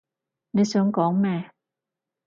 [0.49, 1.51] 你想講咩？